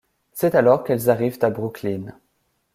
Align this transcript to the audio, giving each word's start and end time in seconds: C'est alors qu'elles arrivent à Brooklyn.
C'est 0.33 0.55
alors 0.55 0.83
qu'elles 0.83 1.11
arrivent 1.11 1.37
à 1.43 1.51
Brooklyn. 1.51 2.15